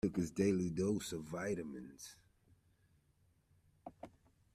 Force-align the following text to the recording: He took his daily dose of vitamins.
He 0.03 0.07
took 0.07 0.17
his 0.17 0.31
daily 0.31 0.71
dose 0.71 1.11
of 1.11 1.21
vitamins. 1.25 2.15